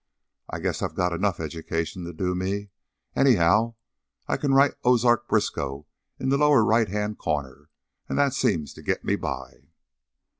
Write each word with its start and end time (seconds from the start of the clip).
I 0.49 0.59
guess 0.59 0.81
I've 0.81 0.95
got 0.95 1.13
enough 1.13 1.39
education 1.39 2.05
to 2.05 2.11
do 2.11 2.33
me; 2.33 2.71
anyhow, 3.15 3.75
I 4.27 4.35
can 4.35 4.51
write 4.51 4.73
Ozark 4.83 5.27
Briskow 5.27 5.85
in 6.19 6.29
the 6.29 6.39
lower 6.39 6.63
right 6.65 6.87
hand 6.89 7.19
corner 7.19 7.69
and 8.09 8.17
that 8.17 8.33
seems 8.33 8.73
to 8.73 8.81
get 8.81 9.05
me 9.05 9.15
by." 9.15 9.67